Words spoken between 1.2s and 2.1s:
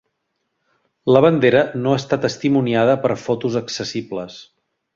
bandera no